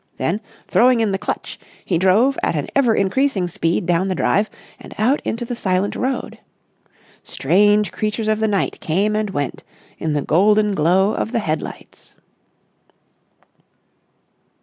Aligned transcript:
Then 0.17 0.41
throwing 0.67 0.99
in 0.99 1.11
the 1.11 1.19
clutch, 1.19 1.59
he 1.85 1.99
drove 1.99 2.35
at 2.41 2.55
an 2.55 2.69
ever 2.75 2.95
increasing 2.95 3.47
speed 3.47 3.85
down 3.85 4.07
the 4.07 4.15
drive 4.15 4.49
and 4.79 4.95
out 4.97 5.21
into 5.23 5.45
the 5.45 5.55
silent 5.55 5.95
road. 5.95 6.39
Strange 7.21 7.91
creatures 7.91 8.27
of 8.27 8.39
the 8.39 8.47
night 8.47 8.79
came 8.79 9.15
and 9.15 9.29
went 9.29 9.63
in 9.99 10.13
the 10.13 10.23
golden 10.23 10.73
glow 10.73 11.13
of 11.13 11.31
the 11.31 11.37
head 11.37 11.61
lights. 11.61 12.15